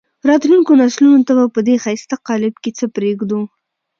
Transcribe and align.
راتلونکو 0.29 0.71
نسلونو 0.81 1.19
ته 1.27 1.33
به 1.37 1.45
په 1.55 1.59
دې 1.67 1.75
ښایسته 1.83 2.15
قالب 2.27 2.55
کې 2.63 2.71
څه 2.77 2.85
پرېږدو. 2.95 3.41